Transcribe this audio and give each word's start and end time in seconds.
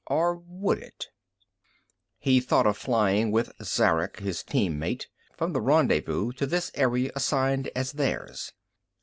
Or 0.07 0.33
would 0.35 0.79
it? 0.79 1.09
He 2.17 2.39
thought 2.39 2.65
of 2.65 2.75
flying 2.75 3.29
with 3.31 3.51
Zarek, 3.61 4.17
his 4.19 4.41
team 4.41 4.79
mate, 4.79 5.07
from 5.37 5.53
the 5.53 5.61
rendezvous 5.61 6.31
to 6.37 6.47
this 6.47 6.71
area 6.73 7.11
assigned 7.15 7.69
as 7.75 7.91
theirs. 7.91 8.51